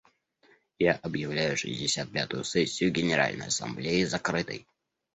Я 0.79 0.93
объявляю 1.03 1.55
шестьдесят 1.55 2.11
пятую 2.11 2.43
сессию 2.43 2.89
Генеральной 2.91 3.49
Ассамблеи 3.49 4.03
закрытой. 4.05 4.65